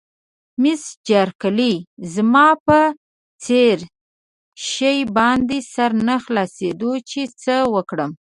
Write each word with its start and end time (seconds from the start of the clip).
مس 0.61 0.83
بارکلي: 1.07 1.73
زما 2.13 2.47
په 2.65 2.79
هېڅ 3.45 3.79
شي 4.69 4.95
باندې 5.17 5.57
سر 5.73 5.91
نه 6.07 6.15
خلاصېده 6.23 6.91
چې 7.09 7.21
څه 7.41 7.55
وکړم. 7.73 8.11